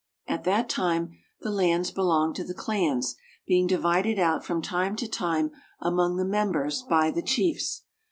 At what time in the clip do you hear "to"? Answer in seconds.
2.37-2.43, 4.95-5.07